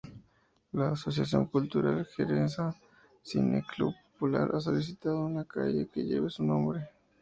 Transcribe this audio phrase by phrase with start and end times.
[0.71, 2.75] La asociación cultural jerezana
[3.21, 6.89] Cine-Club Popular ha solicitado una calle que lleve su nombre.